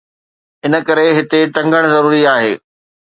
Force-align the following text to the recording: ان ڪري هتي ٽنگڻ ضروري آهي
ان 0.65 0.73
ڪري 0.87 1.07
هتي 1.17 1.39
ٽنگڻ 1.55 1.83
ضروري 1.93 2.21
آهي 2.33 2.51